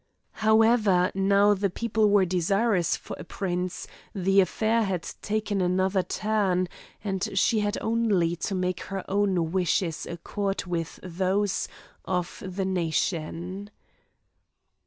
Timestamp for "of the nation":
12.03-13.69